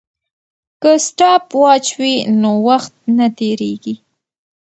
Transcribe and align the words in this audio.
که 0.81 0.91
سټاپ 1.05 1.45
واچ 1.61 1.85
وي 1.99 2.15
نو 2.41 2.51
وخت 2.67 2.93
نه 3.17 3.27
تېریږي. 3.37 3.95